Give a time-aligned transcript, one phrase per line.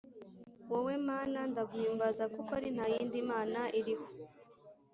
[0.71, 4.07] Wowe mana ndaguhimbaza kuko ari ntayindi mana iriho